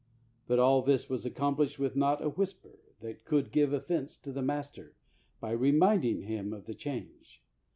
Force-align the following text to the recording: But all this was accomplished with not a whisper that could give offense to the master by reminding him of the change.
But 0.47 0.57
all 0.57 0.81
this 0.81 1.11
was 1.11 1.27
accomplished 1.27 1.77
with 1.77 1.95
not 1.95 2.23
a 2.23 2.29
whisper 2.29 2.79
that 3.01 3.23
could 3.23 3.51
give 3.51 3.71
offense 3.71 4.17
to 4.21 4.31
the 4.31 4.41
master 4.41 4.95
by 5.39 5.51
reminding 5.51 6.21
him 6.23 6.53
of 6.53 6.65
the 6.65 6.73
change. 6.73 7.43